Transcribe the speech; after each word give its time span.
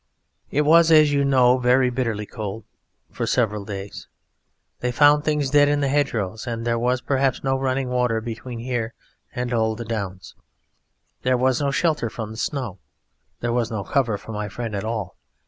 "It 0.49 0.61
was, 0.61 0.89
as 0.91 1.13
you 1.13 1.23
know, 1.23 1.59
very 1.59 1.91
bitterly 1.91 2.25
cold 2.25 2.63
for 3.11 3.27
several 3.27 3.63
days. 3.65 4.07
They 4.79 4.91
found 4.91 5.23
things 5.23 5.51
dead 5.51 5.69
in 5.69 5.81
the 5.81 5.89
hedgerows, 5.89 6.47
and 6.47 6.65
there 6.65 6.79
was 6.79 7.01
perhaps 7.01 7.43
no 7.43 7.55
running 7.55 7.87
water 7.87 8.19
between 8.19 8.57
here 8.57 8.95
and 9.35 9.51
the 9.51 9.85
Downs. 9.87 10.33
There 11.21 11.37
was 11.37 11.61
no 11.61 11.69
shelter 11.69 12.09
from 12.09 12.31
the 12.31 12.37
snow. 12.37 12.79
There 13.41 13.53
was 13.53 13.69
no 13.69 13.83
cover 13.83 14.17
for 14.17 14.31
my 14.31 14.49
friend 14.49 14.73
at 14.73 14.83
all. 14.83 15.17